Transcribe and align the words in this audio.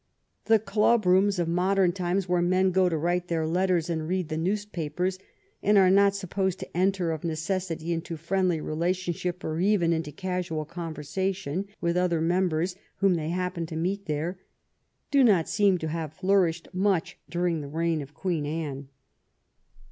The 0.45 0.57
dub 0.57 1.05
rooms 1.05 1.37
of 1.37 1.47
mod 1.47 1.77
em 1.77 1.91
times 1.91 2.27
where 2.27 2.41
men 2.41 2.71
go 2.71 2.89
to 2.89 2.97
write 2.97 3.27
their 3.27 3.45
letters 3.45 3.87
and 3.87 4.07
read 4.07 4.29
the 4.29 4.35
newspapers, 4.35 5.19
and 5.61 5.77
are 5.77 5.91
not 5.91 6.15
supposed 6.15 6.57
to 6.61 6.75
enter 6.75 7.11
of 7.11 7.23
ne 7.23 7.35
cessity 7.35 7.89
into 7.93 8.17
friendly 8.17 8.59
relationship 8.59 9.43
or 9.43 9.59
even 9.59 9.93
into 9.93 10.11
casual 10.11 10.65
conversation 10.65 11.67
with 11.81 11.97
other 11.97 12.19
members 12.19 12.75
whom 12.95 13.13
they 13.13 13.29
happen 13.29 13.67
to 13.67 13.75
meet 13.75 14.07
there, 14.07 14.39
do 15.11 15.23
not 15.23 15.47
seem 15.47 15.77
to 15.77 15.87
have 15.89 16.13
flourished 16.13 16.67
much 16.73 17.19
during 17.29 17.61
the 17.61 17.67
reign 17.67 18.01
of 18.01 18.15
Queen 18.15 18.47
Anne. 18.47 18.89